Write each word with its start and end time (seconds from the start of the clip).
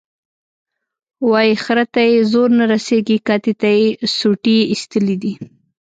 وایي 1.29 1.53
خره 1.63 1.85
ته 1.93 2.01
یې 2.11 2.19
زور 2.31 2.49
نه 2.59 2.65
رسېږي، 2.73 3.17
کتې 3.27 3.53
ته 3.61 3.67
یې 3.77 3.87
سوټي 4.17 4.57
ایستلي 4.71 5.15
دي. 5.23 5.33